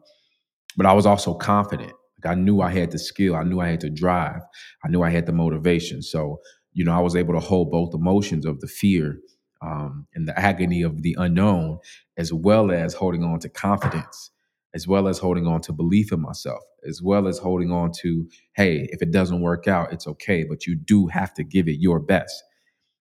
but 0.76 0.86
I 0.86 0.92
was 0.92 1.06
also 1.06 1.34
confident. 1.34 1.92
Like 2.24 2.32
I 2.32 2.40
knew 2.40 2.60
I 2.60 2.70
had 2.70 2.90
the 2.90 2.98
skill, 2.98 3.36
I 3.36 3.44
knew 3.44 3.60
I 3.60 3.68
had 3.68 3.80
to 3.80 3.90
drive, 3.90 4.42
I 4.84 4.88
knew 4.88 5.02
I 5.02 5.10
had 5.10 5.26
the 5.26 5.32
motivation. 5.32 6.02
So, 6.02 6.40
you 6.72 6.84
know, 6.84 6.92
I 6.92 7.00
was 7.00 7.16
able 7.16 7.34
to 7.34 7.40
hold 7.40 7.70
both 7.70 7.94
emotions 7.94 8.46
of 8.46 8.60
the 8.60 8.68
fear 8.68 9.18
um, 9.62 10.06
and 10.14 10.28
the 10.28 10.38
agony 10.38 10.82
of 10.82 11.02
the 11.02 11.16
unknown, 11.18 11.78
as 12.16 12.32
well 12.32 12.72
as 12.72 12.94
holding 12.94 13.24
on 13.24 13.40
to 13.40 13.48
confidence, 13.48 14.30
as 14.74 14.88
well 14.88 15.08
as 15.08 15.18
holding 15.18 15.46
on 15.46 15.60
to 15.62 15.72
belief 15.72 16.12
in 16.12 16.20
myself, 16.20 16.62
as 16.88 17.02
well 17.02 17.28
as 17.28 17.38
holding 17.38 17.72
on 17.72 17.92
to, 18.02 18.28
hey, 18.54 18.88
if 18.92 19.02
it 19.02 19.12
doesn't 19.12 19.40
work 19.40 19.68
out, 19.68 19.92
it's 19.92 20.06
okay, 20.08 20.44
but 20.44 20.66
you 20.66 20.76
do 20.76 21.08
have 21.08 21.34
to 21.34 21.44
give 21.44 21.68
it 21.68 21.80
your 21.80 22.00
best. 22.00 22.42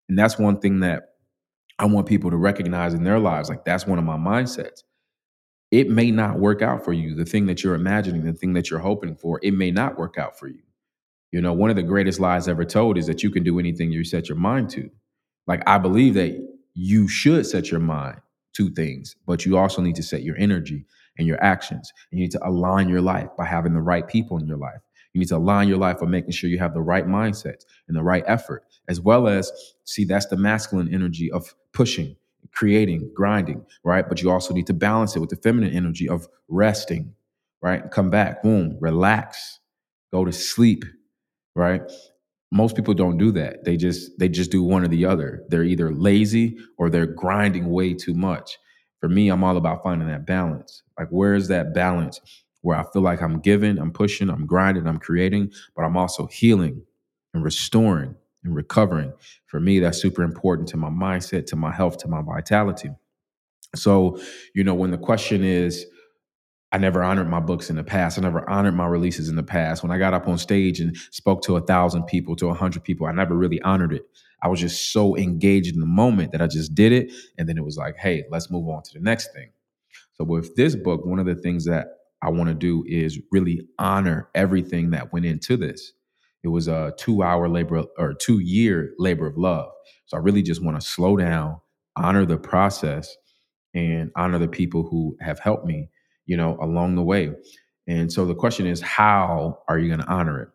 And 0.09 0.17
that's 0.17 0.39
one 0.39 0.59
thing 0.59 0.81
that 0.81 1.09
I 1.79 1.85
want 1.85 2.07
people 2.07 2.31
to 2.31 2.37
recognize 2.37 2.93
in 2.93 3.03
their 3.03 3.19
lives. 3.19 3.49
Like 3.49 3.65
that's 3.65 3.87
one 3.87 3.99
of 3.99 4.05
my 4.05 4.17
mindsets 4.17 4.81
it 5.71 5.89
may 5.89 6.11
not 6.11 6.39
work 6.39 6.61
out 6.61 6.85
for 6.85 6.93
you. 6.93 7.15
The 7.15 7.25
thing 7.25 7.45
that 7.47 7.63
you're 7.63 7.75
imagining, 7.75 8.23
the 8.23 8.33
thing 8.33 8.53
that 8.53 8.69
you're 8.69 8.79
hoping 8.79 9.15
for, 9.15 9.39
it 9.43 9.53
may 9.53 9.71
not 9.71 9.97
work 9.97 10.17
out 10.17 10.39
for 10.39 10.47
you. 10.47 10.61
You 11.31 11.41
know, 11.41 11.53
one 11.53 11.69
of 11.69 11.75
the 11.75 11.83
greatest 11.83 12.19
lies 12.19 12.47
ever 12.47 12.65
told 12.65 12.97
is 12.97 13.07
that 13.07 13.23
you 13.23 13.31
can 13.31 13.43
do 13.43 13.59
anything 13.59 13.91
you 13.91 14.03
set 14.03 14.29
your 14.29 14.37
mind 14.37 14.69
to. 14.71 14.89
Like, 15.45 15.63
I 15.67 15.77
believe 15.77 16.13
that 16.15 16.37
you 16.73 17.07
should 17.07 17.45
set 17.45 17.71
your 17.71 17.81
mind 17.81 18.21
to 18.55 18.69
things, 18.71 19.15
but 19.25 19.45
you 19.45 19.57
also 19.57 19.81
need 19.81 19.95
to 19.97 20.03
set 20.03 20.23
your 20.23 20.37
energy 20.37 20.85
and 21.17 21.27
your 21.27 21.43
actions. 21.43 21.91
You 22.11 22.19
need 22.19 22.31
to 22.31 22.47
align 22.47 22.89
your 22.89 23.01
life 23.01 23.29
by 23.37 23.45
having 23.45 23.73
the 23.73 23.81
right 23.81 24.07
people 24.07 24.37
in 24.37 24.47
your 24.47 24.57
life. 24.57 24.81
You 25.17 25.21
need 25.21 25.29
to 25.29 25.37
align 25.37 25.67
your 25.69 25.79
life 25.79 25.99
by 25.99 26.07
making 26.07 26.31
sure 26.31 26.49
you 26.49 26.59
have 26.59 26.73
the 26.75 26.81
right 26.81 27.07
mindset 27.07 27.65
and 27.87 27.97
the 27.97 28.03
right 28.03 28.23
effort, 28.27 28.65
as 28.89 29.01
well 29.01 29.27
as 29.27 29.51
see 29.85 30.05
that's 30.05 30.27
the 30.27 30.37
masculine 30.37 30.93
energy 30.93 31.31
of 31.31 31.55
pushing 31.73 32.15
creating, 32.53 33.11
grinding, 33.15 33.65
right? 33.85 34.07
But 34.07 34.21
you 34.21 34.31
also 34.31 34.53
need 34.53 34.67
to 34.67 34.73
balance 34.73 35.15
it 35.17 35.19
with 35.19 35.31
the 35.31 35.37
feminine 35.37 35.73
energy 35.73 36.09
of 36.09 36.27
resting, 36.47 37.13
right? 37.63 37.89
Come 37.91 38.09
back, 38.09 38.43
boom, 38.43 38.77
relax, 38.81 39.59
go 40.13 40.25
to 40.25 40.33
sleep, 40.33 40.85
right? 41.55 41.83
Most 42.51 42.75
people 42.75 42.93
don't 42.93 43.17
do 43.17 43.31
that. 43.33 43.65
They 43.65 43.77
just 43.77 44.17
they 44.19 44.29
just 44.29 44.51
do 44.51 44.63
one 44.63 44.83
or 44.83 44.87
the 44.89 45.05
other. 45.05 45.43
They're 45.49 45.63
either 45.63 45.93
lazy 45.93 46.57
or 46.77 46.89
they're 46.89 47.07
grinding 47.07 47.69
way 47.69 47.93
too 47.93 48.13
much. 48.13 48.57
For 49.01 49.09
me, 49.09 49.29
I'm 49.29 49.43
all 49.43 49.57
about 49.57 49.83
finding 49.83 50.07
that 50.09 50.27
balance. 50.27 50.83
Like 50.99 51.09
where 51.09 51.35
is 51.35 51.49
that 51.49 51.73
balance 51.73 52.21
where 52.61 52.77
I 52.77 52.83
feel 52.91 53.01
like 53.01 53.21
I'm 53.21 53.39
giving, 53.39 53.77
I'm 53.77 53.91
pushing, 53.91 54.29
I'm 54.29 54.45
grinding, 54.45 54.87
I'm 54.87 54.99
creating, 54.99 55.51
but 55.75 55.83
I'm 55.83 55.97
also 55.97 56.27
healing 56.27 56.81
and 57.33 57.43
restoring 57.43 58.15
and 58.43 58.55
recovering. 58.55 59.13
For 59.47 59.59
me, 59.59 59.79
that's 59.79 60.01
super 60.01 60.23
important 60.23 60.67
to 60.69 60.77
my 60.77 60.89
mindset, 60.89 61.45
to 61.47 61.55
my 61.55 61.71
health, 61.71 61.97
to 61.99 62.07
my 62.07 62.21
vitality. 62.21 62.89
So, 63.75 64.19
you 64.55 64.63
know, 64.63 64.73
when 64.73 64.91
the 64.91 64.97
question 64.97 65.43
is, 65.43 65.85
I 66.71 66.77
never 66.77 67.01
honored 67.01 67.29
my 67.29 67.39
books 67.39 67.69
in 67.69 67.77
the 67.77 67.83
past. 67.83 68.17
I 68.17 68.21
never 68.21 68.47
honored 68.49 68.75
my 68.75 68.85
releases 68.85 69.29
in 69.29 69.37
the 69.37 69.43
past. 69.43 69.83
When 69.83 69.91
I 69.91 69.97
got 69.97 70.13
up 70.13 70.27
on 70.27 70.37
stage 70.37 70.81
and 70.81 70.95
spoke 71.11 71.41
to 71.43 71.55
a 71.55 71.61
thousand 71.61 72.03
people, 72.03 72.35
to 72.37 72.49
a 72.49 72.53
hundred 72.53 72.83
people, 72.83 73.07
I 73.07 73.13
never 73.13 73.35
really 73.35 73.61
honored 73.61 73.93
it. 73.93 74.03
I 74.43 74.49
was 74.49 74.59
just 74.59 74.91
so 74.91 75.15
engaged 75.15 75.73
in 75.73 75.79
the 75.79 75.85
moment 75.85 76.33
that 76.33 76.41
I 76.41 76.47
just 76.47 76.75
did 76.75 76.91
it. 76.91 77.11
And 77.37 77.47
then 77.47 77.57
it 77.57 77.63
was 77.63 77.77
like, 77.77 77.95
hey, 77.95 78.25
let's 78.29 78.51
move 78.51 78.67
on 78.67 78.83
to 78.83 78.93
the 78.93 78.99
next 78.99 79.33
thing. 79.33 79.51
So 80.15 80.25
with 80.25 80.55
this 80.55 80.75
book, 80.75 81.05
one 81.05 81.19
of 81.19 81.25
the 81.25 81.35
things 81.35 81.65
that 81.65 81.87
I 82.21 82.29
want 82.29 82.49
to 82.49 82.53
do 82.53 82.83
is 82.87 83.19
really 83.31 83.61
honor 83.79 84.29
everything 84.35 84.91
that 84.91 85.13
went 85.13 85.25
into 85.25 85.57
this. 85.57 85.93
It 86.43 86.49
was 86.49 86.67
a 86.67 86.93
two 86.97 87.23
hour 87.23 87.49
labor 87.49 87.83
or 87.97 88.13
two 88.13 88.39
year 88.39 88.93
labor 88.97 89.27
of 89.27 89.37
love. 89.37 89.69
So 90.05 90.17
I 90.17 90.21
really 90.21 90.41
just 90.41 90.63
want 90.63 90.79
to 90.79 90.87
slow 90.87 91.17
down, 91.17 91.59
honor 91.95 92.25
the 92.25 92.37
process, 92.37 93.15
and 93.73 94.11
honor 94.15 94.39
the 94.39 94.47
people 94.47 94.83
who 94.83 95.17
have 95.21 95.39
helped 95.39 95.65
me, 95.65 95.89
you 96.25 96.37
know, 96.37 96.57
along 96.61 96.95
the 96.95 97.03
way. 97.03 97.31
And 97.87 98.11
so 98.11 98.25
the 98.25 98.35
question 98.35 98.67
is, 98.67 98.81
how 98.81 99.59
are 99.67 99.79
you 99.79 99.87
going 99.87 100.01
to 100.01 100.07
honor 100.07 100.41
it? 100.41 100.49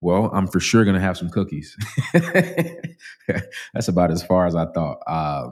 Well, 0.00 0.30
I'm 0.32 0.48
for 0.48 0.60
sure 0.60 0.84
going 0.84 0.96
to 0.96 1.00
have 1.00 1.16
some 1.16 1.30
cookies. 1.30 1.76
That's 2.12 3.88
about 3.88 4.10
as 4.10 4.22
far 4.22 4.46
as 4.46 4.56
I 4.56 4.66
thought. 4.66 4.98
Uh, 5.06 5.50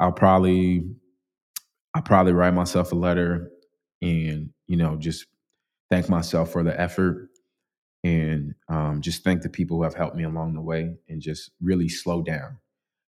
I'll 0.00 0.12
probably, 0.12 0.84
I'll 1.94 2.02
probably 2.02 2.32
write 2.32 2.54
myself 2.54 2.92
a 2.92 2.96
letter 2.96 3.50
and, 4.02 4.50
you 4.70 4.76
know, 4.76 4.94
just 4.96 5.26
thank 5.90 6.08
myself 6.08 6.52
for 6.52 6.62
the 6.62 6.80
effort 6.80 7.28
and 8.04 8.54
um, 8.68 9.00
just 9.00 9.24
thank 9.24 9.42
the 9.42 9.48
people 9.48 9.76
who 9.76 9.82
have 9.82 9.94
helped 9.94 10.14
me 10.14 10.22
along 10.22 10.54
the 10.54 10.60
way 10.60 10.94
and 11.08 11.20
just 11.20 11.50
really 11.60 11.88
slow 11.88 12.22
down. 12.22 12.56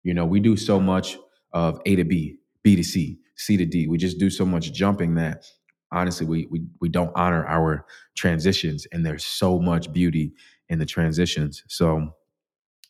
You 0.03 0.13
know, 0.13 0.25
we 0.25 0.39
do 0.39 0.55
so 0.55 0.79
much 0.79 1.17
of 1.51 1.81
A 1.85 1.97
to 1.97 2.05
B, 2.05 2.37
B 2.63 2.77
to 2.77 2.83
C, 2.83 3.19
C 3.35 3.57
to 3.57 3.65
D. 3.65 3.87
We 3.87 3.97
just 3.97 4.19
do 4.19 4.29
so 4.29 4.45
much 4.45 4.71
jumping 4.71 5.15
that 5.15 5.43
honestly 5.91 6.25
we 6.25 6.47
we 6.49 6.61
we 6.79 6.87
don't 6.87 7.11
honor 7.15 7.45
our 7.45 7.85
transitions 8.15 8.87
and 8.93 9.05
there's 9.05 9.25
so 9.25 9.59
much 9.59 9.91
beauty 9.91 10.31
in 10.69 10.79
the 10.79 10.85
transitions. 10.85 11.61
So 11.67 12.15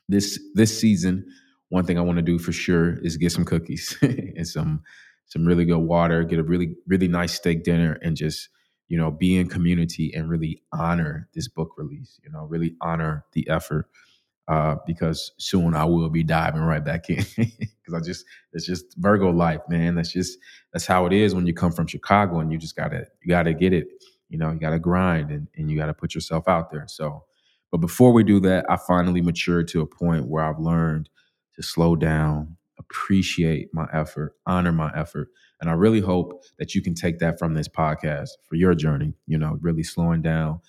this 0.09 0.39
this 0.53 0.79
season, 0.79 1.25
one 1.69 1.85
thing 1.85 1.97
I 1.97 2.01
want 2.01 2.17
to 2.17 2.21
do 2.23 2.37
for 2.37 2.51
sure 2.51 2.99
is 2.99 3.17
get 3.17 3.31
some 3.31 3.45
cookies 3.45 3.97
and 4.03 4.47
some 4.47 4.83
some 5.25 5.43
really 5.43 5.65
good 5.65 5.79
water, 5.79 6.23
get 6.23 6.37
a 6.37 6.43
really 6.43 6.75
really 6.85 7.07
nice 7.07 7.33
steak 7.33 7.63
dinner, 7.63 7.97
and 8.03 8.15
just 8.15 8.49
you 8.89 8.97
know 8.97 9.09
be 9.09 9.37
in 9.37 9.47
community 9.47 10.13
and 10.13 10.29
really 10.29 10.61
honor 10.73 11.29
this 11.33 11.47
book 11.47 11.75
release. 11.77 12.19
You 12.23 12.31
know, 12.31 12.43
really 12.43 12.75
honor 12.81 13.25
the 13.33 13.49
effort 13.49 13.87
uh, 14.49 14.75
because 14.85 15.31
soon 15.37 15.75
I 15.75 15.85
will 15.85 16.09
be 16.09 16.23
diving 16.23 16.61
right 16.61 16.83
back 16.83 17.09
in 17.09 17.23
because 17.37 17.93
I 17.93 18.01
just 18.01 18.25
it's 18.51 18.65
just 18.65 18.85
Virgo 18.97 19.29
life, 19.29 19.61
man. 19.69 19.95
That's 19.95 20.11
just 20.11 20.39
that's 20.73 20.87
how 20.87 21.05
it 21.05 21.13
is 21.13 21.35
when 21.35 21.45
you 21.45 21.53
come 21.53 21.71
from 21.71 21.87
Chicago 21.87 22.39
and 22.39 22.51
you 22.51 22.57
just 22.57 22.75
gotta 22.75 23.05
you 23.21 23.29
gotta 23.29 23.53
get 23.53 23.73
it. 23.73 23.87
You 24.27 24.39
know, 24.39 24.51
you 24.51 24.59
gotta 24.59 24.79
grind 24.79 25.29
and, 25.29 25.47
and 25.55 25.69
you 25.69 25.77
gotta 25.77 25.93
put 25.93 26.15
yourself 26.15 26.47
out 26.47 26.71
there. 26.71 26.85
So, 26.87 27.23
but 27.71 27.77
before 27.77 28.11
we 28.11 28.23
do 28.23 28.39
that, 28.41 28.65
I 28.69 28.77
finally 28.77 29.21
matured 29.21 29.67
to 29.69 29.81
a 29.81 29.85
point 29.85 30.27
where 30.27 30.43
I've 30.43 30.59
learned 30.59 31.09
to 31.55 31.61
slow 31.61 31.95
down, 31.95 32.57
appreciate 32.89 33.69
my 33.73 33.87
effort, 33.93 34.35
honor 34.45 34.71
my 34.71 34.91
effort. 34.95 35.29
And 35.61 35.69
I 35.69 35.73
really 35.73 35.99
hope 35.99 36.43
that 36.57 36.75
you 36.75 36.81
can 36.81 36.95
take 36.95 37.19
that 37.19 37.39
from 37.39 37.53
this 37.53 37.67
podcast 37.67 38.29
for 38.47 38.55
your 38.55 38.73
journey, 38.73 39.13
you 39.27 39.37
know, 39.37 39.57
really 39.61 39.83
slowing 39.83 40.21
down, 40.21 40.59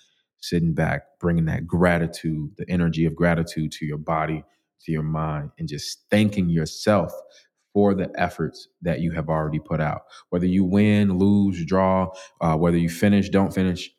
sitting 0.41 0.73
back, 0.73 1.03
bringing 1.19 1.45
that 1.45 1.67
gratitude, 1.67 2.51
the 2.57 2.69
energy 2.69 3.05
of 3.05 3.15
gratitude 3.15 3.71
to 3.73 3.85
your 3.85 3.97
body, 3.97 4.43
to 4.85 4.91
your 4.91 5.03
mind, 5.03 5.51
and 5.59 5.67
just 5.67 6.05
thanking 6.09 6.49
yourself 6.49 7.13
for 7.73 7.93
the 7.93 8.11
efforts 8.15 8.67
that 8.81 8.99
you 8.99 9.11
have 9.11 9.29
already 9.29 9.59
put 9.59 9.79
out. 9.79 10.01
Whether 10.29 10.47
you 10.47 10.65
win, 10.65 11.17
lose, 11.17 11.63
draw, 11.65 12.09
uh, 12.41 12.55
whether 12.57 12.77
you 12.77 12.89
finish, 12.89 13.29
don't 13.29 13.53
finish, 13.53 13.89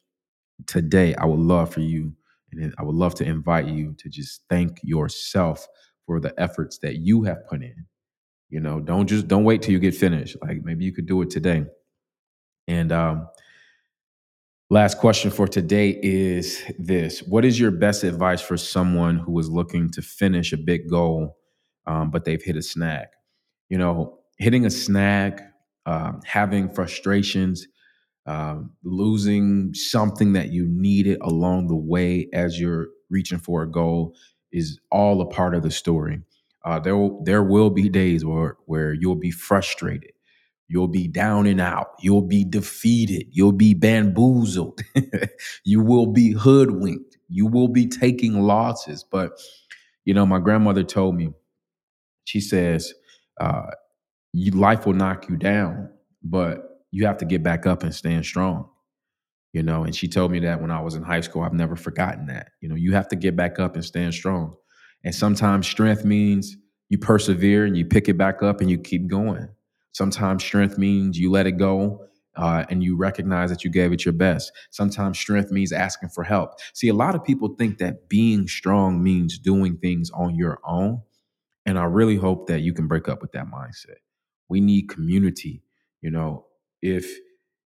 today 0.67 1.15
I 1.15 1.25
would 1.25 1.41
love 1.41 1.73
for 1.73 1.81
you, 1.81 2.15
and 2.53 2.75
I 2.79 2.83
would 2.83 2.97
love 2.97 3.15
to 3.17 3.25
invite 3.25 3.67
you 3.67 3.95
to 3.99 4.09
just 4.11 4.43
thank 4.51 4.79
yourself 4.83 5.67
for 6.07 6.21
the 6.21 6.35
efforts 6.39 6.79
that 6.83 6.97
you 6.97 7.23
have 7.23 7.47
put 7.49 7.63
in. 7.63 7.87
You 8.53 8.61
know, 8.61 8.81
don't 8.81 9.09
just 9.09 9.29
don't 9.29 9.45
wait 9.45 9.63
till 9.63 9.73
you 9.73 9.81
get 9.81 9.97
finished. 9.97 10.37
Like 10.43 10.63
maybe 10.63 10.85
you 10.85 10.93
could 10.93 11.07
do 11.07 11.23
it 11.23 11.31
today. 11.31 11.65
And 12.69 12.93
um, 12.93 13.29
Last 14.73 14.97
question 14.97 15.31
for 15.31 15.47
today 15.47 16.01
is 16.03 16.63
this 16.79 17.23
What 17.25 17.45
is 17.45 17.61
your 17.61 17.71
best 17.71 18.05
advice 18.05 18.41
for 18.41 18.57
someone 18.57 19.19
who 19.19 19.39
is 19.39 19.51
looking 19.51 19.91
to 19.91 20.01
finish 20.01 20.55
a 20.55 20.57
big 20.57 20.89
goal, 20.89 21.37
um, 21.87 22.11
but 22.11 22.25
they've 22.25 22.43
hit 22.43 22.57
a 22.57 22.63
snag? 22.63 23.09
You 23.69 23.77
know, 23.77 24.21
hitting 24.39 24.65
a 24.65 24.71
snag, 24.71 25.43
um, 25.85 26.23
having 26.25 26.71
frustrations, 26.71 27.67
um, 28.25 28.71
losing 28.83 29.75
something 29.75 30.33
that 30.33 30.53
you 30.53 30.67
needed 30.67 31.19
along 31.21 31.69
the 31.69 31.77
way 31.77 32.31
as 32.33 32.59
you're 32.59 32.87
reaching 33.11 33.41
for 33.41 33.65
a 33.65 33.71
goal 33.71 34.17
is 34.53 34.81
all 34.91 35.21
a 35.21 35.27
part 35.27 35.55
of 35.55 35.63
the 35.63 35.71
story. 35.71 36.23
Uh, 36.65 36.79
there, 36.79 36.97
will, 36.97 37.23
there 37.25 37.43
will 37.43 37.71
be 37.71 37.89
days 37.89 38.25
where, 38.25 38.57
where 38.67 38.93
you'll 38.95 39.17
be 39.17 39.31
frustrated 39.33 40.11
You'll 40.69 40.89
be 40.89 41.07
down 41.07 41.47
and 41.47 41.61
out. 41.61 41.89
You'll 42.01 42.23
be 42.23 42.45
defeated. 42.45 43.27
You'll 43.31 43.53
be 43.53 43.75
bamboozled. 43.75 44.81
you 45.65 45.83
will 45.83 46.07
be 46.07 46.33
hoodwinked. 46.33 47.19
You 47.29 47.47
will 47.47 47.69
be 47.69 47.87
taking 47.89 48.41
losses. 48.41 49.05
But, 49.05 49.33
you 50.07 50.15
know, 50.15 50.25
my 50.25 50.39
grandmother 50.39 50.83
told 50.83 51.17
me, 51.17 51.33
she 52.25 52.41
says, 52.41 52.95
uh, 53.39 53.67
you, 54.33 54.53
life 54.53 54.87
will 54.87 54.95
knock 54.95 55.29
you 55.29 55.37
down, 55.37 55.91
but 56.23 56.85
you 56.91 57.07
have 57.07 57.19
to 57.19 57.27
get 57.27 57.43
back 57.43 57.67
up 57.67 57.83
and 57.83 57.95
stand 57.95 58.25
strong 58.25 58.69
you 59.53 59.63
know 59.63 59.85
and 59.85 59.95
she 59.95 60.09
told 60.09 60.31
me 60.33 60.41
that 60.41 60.61
when 60.61 60.71
i 60.71 60.81
was 60.81 60.95
in 60.95 61.03
high 61.03 61.21
school 61.21 61.43
i've 61.43 61.53
never 61.53 61.77
forgotten 61.77 62.27
that 62.27 62.51
you 62.61 62.69
know 62.69 62.75
you 62.75 62.93
have 62.95 63.09
to 63.09 63.17
get 63.17 63.37
back 63.37 63.59
up 63.59 63.75
and 63.75 63.85
stand 63.85 64.15
strong 64.15 64.55
and 65.05 65.15
sometimes 65.15 65.67
strength 65.67 66.05
means 66.05 66.57
you 66.89 66.99
persevere 66.99 67.65
and 67.65 67.77
you 67.77 67.85
pick 67.85 68.09
it 68.09 68.19
back 68.19 68.43
up 68.43 68.61
and 68.61 68.71
you 68.71 68.79
keep 68.79 69.07
going. 69.07 69.49
Sometimes 69.93 70.45
strength 70.45 70.79
means 70.79 71.19
you 71.19 71.31
let 71.31 71.47
it 71.47 71.53
go 71.53 72.07
uh, 72.37 72.65
and 72.71 72.83
you 72.83 72.97
recognize 72.97 73.51
that 73.51 73.65
you 73.65 73.71
gave 73.71 73.93
it 73.93 74.05
your 74.05 74.13
best. 74.15 74.53
Sometimes 74.71 75.19
strength 75.19 75.51
means 75.51 75.73
asking 75.73 76.11
for 76.11 76.25
help. 76.25 76.61
See 76.73 76.89
a 76.89 76.95
lot 76.95 77.15
of 77.15 77.25
people 77.25 77.55
think 77.59 77.79
that 77.79 78.09
being 78.09 78.49
strong 78.49 79.03
means 79.03 79.39
doing 79.39 79.77
things 79.79 80.11
on 80.11 80.35
your 80.35 80.61
own 80.65 81.03
and 81.67 81.79
i 81.79 81.85
really 81.85 82.17
hope 82.17 82.49
that 82.49 82.61
you 82.61 82.73
can 82.73 82.89
break 82.89 83.09
up 83.09 83.23
with 83.23 83.33
that 83.33 83.47
mindset. 83.47 83.99
We 84.49 84.61
need 84.61 84.89
community 84.89 85.63
you 86.03 86.11
know. 86.11 86.47
If 86.83 87.17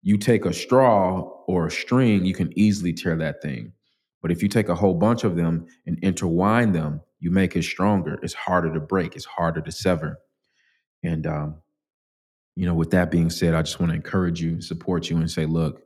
you 0.02 0.18
take 0.18 0.44
a 0.44 0.52
straw 0.52 1.20
or 1.46 1.66
a 1.66 1.70
string, 1.70 2.24
you 2.24 2.34
can 2.34 2.56
easily 2.58 2.92
tear 2.92 3.16
that 3.16 3.40
thing. 3.40 3.72
But 4.20 4.32
if 4.32 4.42
you 4.42 4.48
take 4.48 4.68
a 4.68 4.74
whole 4.74 4.94
bunch 4.94 5.24
of 5.24 5.36
them 5.36 5.66
and 5.86 5.98
intertwine 6.02 6.72
them, 6.72 7.00
you 7.18 7.30
make 7.30 7.56
it 7.56 7.62
stronger. 7.62 8.18
It's 8.22 8.34
harder 8.34 8.72
to 8.72 8.80
break, 8.80 9.16
it's 9.16 9.24
harder 9.24 9.60
to 9.60 9.72
sever. 9.72 10.18
And, 11.02 11.26
um, 11.26 11.56
you 12.56 12.66
know, 12.66 12.74
with 12.74 12.90
that 12.90 13.10
being 13.10 13.30
said, 13.30 13.54
I 13.54 13.62
just 13.62 13.78
want 13.80 13.90
to 13.90 13.96
encourage 13.96 14.40
you, 14.40 14.60
support 14.62 15.10
you, 15.10 15.18
and 15.18 15.30
say, 15.30 15.46
look, 15.46 15.82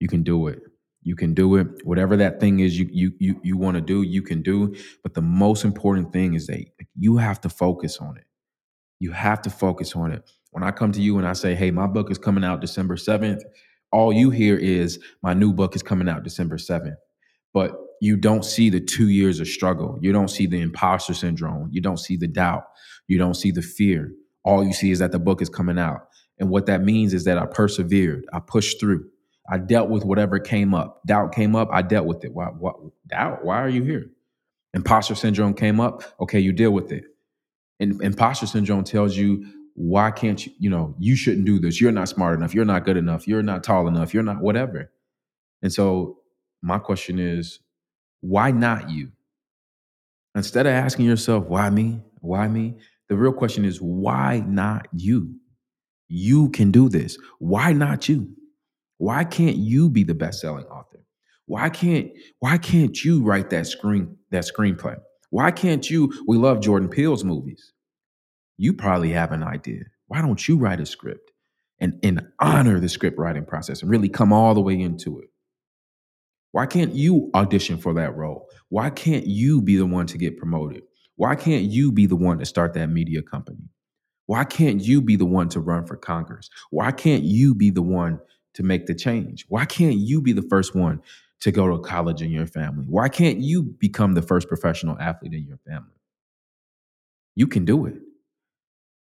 you 0.00 0.08
can 0.08 0.22
do 0.22 0.46
it. 0.46 0.62
You 1.02 1.16
can 1.16 1.34
do 1.34 1.56
it. 1.56 1.84
Whatever 1.84 2.16
that 2.16 2.40
thing 2.40 2.60
is 2.60 2.78
you 2.78 2.88
you 2.90 3.12
you 3.18 3.40
you 3.42 3.56
want 3.56 3.76
to 3.76 3.80
do, 3.80 4.02
you 4.02 4.22
can 4.22 4.42
do. 4.42 4.74
But 5.02 5.14
the 5.14 5.22
most 5.22 5.64
important 5.64 6.12
thing 6.12 6.34
is 6.34 6.46
that 6.48 6.64
you 6.96 7.16
have 7.16 7.40
to 7.42 7.48
focus 7.48 7.98
on 7.98 8.16
it. 8.16 8.24
You 9.00 9.12
have 9.12 9.42
to 9.42 9.50
focus 9.50 9.94
on 9.94 10.12
it. 10.12 10.30
When 10.50 10.62
I 10.64 10.70
come 10.70 10.92
to 10.92 11.00
you 11.00 11.18
and 11.18 11.26
I 11.26 11.34
say, 11.34 11.54
hey, 11.54 11.70
my 11.70 11.86
book 11.86 12.10
is 12.10 12.18
coming 12.18 12.44
out 12.44 12.60
December 12.60 12.96
7th, 12.96 13.42
all 13.92 14.12
you 14.12 14.30
hear 14.30 14.56
is 14.56 14.98
my 15.22 15.34
new 15.34 15.52
book 15.52 15.76
is 15.76 15.82
coming 15.82 16.08
out 16.08 16.24
December 16.24 16.56
7th. 16.56 16.96
But 17.54 17.76
you 18.00 18.16
don't 18.16 18.44
see 18.44 18.70
the 18.70 18.80
two 18.80 19.08
years 19.08 19.40
of 19.40 19.48
struggle. 19.48 19.98
You 20.00 20.12
don't 20.12 20.28
see 20.28 20.46
the 20.46 20.60
imposter 20.60 21.14
syndrome. 21.14 21.68
You 21.72 21.80
don't 21.80 21.98
see 21.98 22.16
the 22.16 22.28
doubt. 22.28 22.64
You 23.06 23.18
don't 23.18 23.34
see 23.34 23.50
the 23.50 23.62
fear. 23.62 24.12
All 24.44 24.64
you 24.64 24.72
see 24.72 24.90
is 24.90 25.00
that 25.00 25.12
the 25.12 25.18
book 25.18 25.42
is 25.42 25.48
coming 25.48 25.78
out. 25.78 26.08
And 26.38 26.50
what 26.50 26.66
that 26.66 26.82
means 26.82 27.14
is 27.14 27.24
that 27.24 27.38
I 27.38 27.46
persevered, 27.46 28.24
I 28.32 28.40
pushed 28.40 28.80
through. 28.80 29.06
I 29.50 29.58
dealt 29.58 29.88
with 29.90 30.04
whatever 30.04 30.38
came 30.38 30.74
up. 30.74 31.02
Doubt 31.06 31.34
came 31.34 31.56
up, 31.56 31.68
I 31.72 31.82
dealt 31.82 32.06
with 32.06 32.24
it. 32.24 32.32
Why, 32.32 32.46
what 32.46 32.76
doubt? 33.08 33.44
Why 33.44 33.60
are 33.60 33.68
you 33.68 33.82
here? 33.82 34.10
Imposter 34.74 35.14
syndrome 35.14 35.54
came 35.54 35.80
up. 35.80 36.02
Okay, 36.20 36.38
you 36.38 36.52
deal 36.52 36.70
with 36.70 36.92
it. 36.92 37.04
And 37.80 38.00
imposter 38.02 38.46
syndrome 38.46 38.84
tells 38.84 39.16
you 39.16 39.46
why 39.74 40.10
can't 40.10 40.44
you, 40.44 40.52
you 40.58 40.70
know, 40.70 40.94
you 40.98 41.16
shouldn't 41.16 41.46
do 41.46 41.58
this. 41.60 41.80
You're 41.80 41.92
not 41.92 42.08
smart 42.08 42.36
enough. 42.36 42.54
You're 42.54 42.64
not 42.64 42.84
good 42.84 42.96
enough. 42.96 43.28
You're 43.28 43.42
not 43.42 43.64
tall 43.64 43.88
enough. 43.88 44.12
You're 44.12 44.24
not 44.24 44.40
whatever. 44.40 44.90
And 45.62 45.72
so 45.72 46.18
my 46.62 46.78
question 46.78 47.18
is, 47.18 47.60
why 48.20 48.50
not 48.50 48.90
you? 48.90 49.10
Instead 50.34 50.66
of 50.66 50.72
asking 50.72 51.06
yourself, 51.06 51.46
why 51.46 51.70
me? 51.70 52.00
Why 52.20 52.48
me? 52.48 52.76
The 53.08 53.16
real 53.16 53.32
question 53.32 53.64
is, 53.64 53.80
why 53.80 54.44
not 54.46 54.88
you? 54.92 55.34
You 56.08 56.50
can 56.50 56.70
do 56.70 56.88
this. 56.88 57.18
Why 57.38 57.72
not 57.72 58.08
you? 58.08 58.30
Why 58.98 59.24
can't 59.24 59.56
you 59.56 59.90
be 59.90 60.04
the 60.04 60.14
best-selling 60.14 60.66
author? 60.66 61.00
Why 61.46 61.70
can't 61.70 62.10
why 62.40 62.58
can't 62.58 63.04
you 63.04 63.22
write 63.22 63.50
that 63.50 63.66
screen 63.66 64.16
that 64.30 64.44
screenplay? 64.44 64.98
Why 65.30 65.50
can't 65.50 65.88
you? 65.90 66.12
We 66.26 66.36
love 66.36 66.60
Jordan 66.60 66.88
Peele's 66.88 67.24
movies 67.24 67.72
you 68.58 68.74
probably 68.74 69.12
have 69.12 69.32
an 69.32 69.42
idea. 69.42 69.84
Why 70.08 70.20
don't 70.20 70.46
you 70.46 70.58
write 70.58 70.80
a 70.80 70.86
script 70.86 71.30
and, 71.80 71.98
and 72.02 72.26
honor 72.40 72.80
the 72.80 72.88
script 72.88 73.18
writing 73.18 73.46
process 73.46 73.82
and 73.82 73.90
really 73.90 74.08
come 74.08 74.32
all 74.32 74.54
the 74.54 74.60
way 74.60 74.78
into 74.78 75.20
it? 75.20 75.27
Why 76.52 76.66
can't 76.66 76.94
you 76.94 77.30
audition 77.34 77.78
for 77.78 77.92
that 77.94 78.16
role? 78.16 78.48
Why 78.68 78.90
can't 78.90 79.26
you 79.26 79.60
be 79.60 79.76
the 79.76 79.86
one 79.86 80.06
to 80.06 80.18
get 80.18 80.38
promoted? 80.38 80.82
Why 81.16 81.34
can't 81.34 81.64
you 81.64 81.92
be 81.92 82.06
the 82.06 82.16
one 82.16 82.38
to 82.38 82.46
start 82.46 82.74
that 82.74 82.88
media 82.88 83.22
company? 83.22 83.68
Why 84.26 84.44
can't 84.44 84.80
you 84.80 85.00
be 85.00 85.16
the 85.16 85.26
one 85.26 85.48
to 85.50 85.60
run 85.60 85.86
for 85.86 85.96
Congress? 85.96 86.48
Why 86.70 86.92
can't 86.92 87.24
you 87.24 87.54
be 87.54 87.70
the 87.70 87.82
one 87.82 88.20
to 88.54 88.62
make 88.62 88.86
the 88.86 88.94
change? 88.94 89.44
Why 89.48 89.64
can't 89.64 89.96
you 89.96 90.20
be 90.20 90.32
the 90.32 90.46
first 90.48 90.74
one 90.74 91.00
to 91.40 91.50
go 91.50 91.68
to 91.68 91.78
college 91.82 92.22
in 92.22 92.30
your 92.30 92.46
family? 92.46 92.84
Why 92.88 93.08
can't 93.08 93.38
you 93.38 93.62
become 93.62 94.14
the 94.14 94.22
first 94.22 94.48
professional 94.48 94.98
athlete 94.98 95.32
in 95.32 95.46
your 95.46 95.58
family? 95.66 95.94
You 97.34 97.46
can 97.46 97.64
do 97.64 97.86
it. 97.86 97.94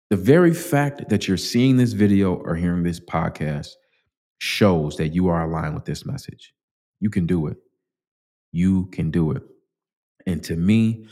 The 0.10 0.18
very 0.18 0.54
fact 0.54 1.10
that 1.10 1.28
you're 1.28 1.38
seeing 1.38 1.78
this 1.78 1.94
video 1.94 2.36
or 2.36 2.56
hearing 2.56 2.84
this 2.84 3.00
podcast 3.00 3.70
shows 4.40 4.98
that 4.98 5.10
you 5.10 5.28
are 5.28 5.44
aligned 5.44 5.76
with 5.76 5.86
this 5.86 6.06
message. 6.06 6.54
You 7.00 7.10
can 7.10 7.26
do 7.26 7.48
it. 7.48 7.58
You 8.52 8.88
can 8.88 9.12
do 9.12 9.32
it. 9.32 9.44
And 10.26 10.44
to 10.46 10.56
me, 10.56 11.08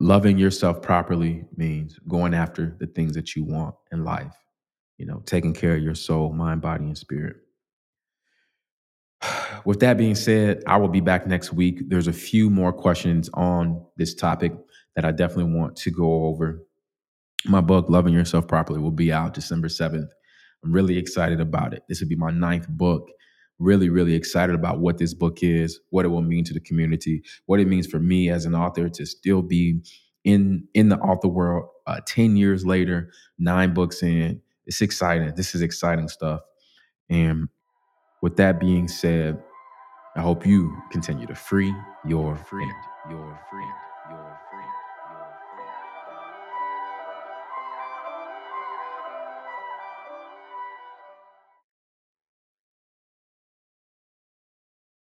loving 0.00 0.38
yourself 0.38 0.82
properly 0.82 1.44
means 1.56 1.98
going 2.08 2.34
after 2.34 2.76
the 2.80 2.86
things 2.86 3.14
that 3.14 3.36
you 3.36 3.44
want 3.44 3.74
in 3.92 4.04
life, 4.04 4.34
you 4.98 5.06
know, 5.06 5.22
taking 5.26 5.54
care 5.54 5.76
of 5.76 5.82
your 5.82 5.94
soul, 5.94 6.32
mind, 6.32 6.62
body, 6.62 6.84
and 6.84 6.98
spirit. 6.98 7.36
With 9.64 9.80
that 9.80 9.98
being 9.98 10.14
said, 10.14 10.62
I 10.66 10.76
will 10.78 10.88
be 10.88 11.00
back 11.00 11.26
next 11.26 11.52
week. 11.52 11.88
There's 11.88 12.08
a 12.08 12.12
few 12.12 12.50
more 12.50 12.72
questions 12.72 13.30
on 13.34 13.84
this 13.96 14.14
topic 14.14 14.52
that 14.96 15.04
I 15.04 15.12
definitely 15.12 15.54
want 15.54 15.76
to 15.76 15.90
go 15.90 16.24
over. 16.26 16.62
My 17.46 17.60
book, 17.60 17.86
Loving 17.88 18.14
Yourself 18.14 18.46
Properly, 18.48 18.80
will 18.80 18.90
be 18.90 19.12
out 19.12 19.34
December 19.34 19.68
7th. 19.68 20.08
I'm 20.64 20.72
really 20.72 20.98
excited 20.98 21.40
about 21.40 21.72
it. 21.72 21.82
This 21.88 22.00
will 22.00 22.08
be 22.08 22.16
my 22.16 22.30
ninth 22.30 22.68
book. 22.68 23.08
Really, 23.60 23.90
really 23.90 24.14
excited 24.14 24.56
about 24.56 24.80
what 24.80 24.98
this 24.98 25.14
book 25.14 25.42
is, 25.42 25.80
what 25.90 26.06
it 26.06 26.08
will 26.08 26.22
mean 26.22 26.44
to 26.44 26.54
the 26.54 26.60
community, 26.60 27.22
what 27.46 27.60
it 27.60 27.68
means 27.68 27.86
for 27.86 28.00
me 28.00 28.30
as 28.30 28.46
an 28.46 28.56
author 28.56 28.88
to 28.88 29.06
still 29.06 29.42
be 29.42 29.80
in 30.24 30.66
in 30.74 30.88
the 30.88 30.98
author 30.98 31.28
world 31.28 31.68
uh, 31.86 32.00
10 32.06 32.36
years 32.36 32.66
later, 32.66 33.12
nine 33.38 33.74
books 33.74 34.02
in. 34.02 34.42
It's 34.66 34.82
exciting. 34.82 35.34
This 35.36 35.54
is 35.54 35.62
exciting 35.62 36.08
stuff. 36.08 36.40
And 37.10 37.48
with 38.22 38.36
that 38.36 38.60
being 38.60 38.88
said, 38.88 39.42
I 40.16 40.22
hope 40.22 40.46
you 40.46 40.76
continue 40.92 41.26
to 41.26 41.36
free 41.36 41.74
your 42.06 42.36
free 42.36 42.72
your 43.10 43.40
free 43.50 43.70
your 44.10 44.40